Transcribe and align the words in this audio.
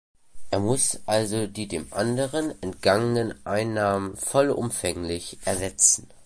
Er 0.49 0.59
muss 0.59 0.99
also 1.05 1.45
die 1.45 1.67
dem 1.67 1.93
anderen 1.93 2.59
entgangenen 2.63 3.35
Einnahmen 3.45 4.17
vollumfänglich 4.17 5.37
ersetzen. 5.45 6.07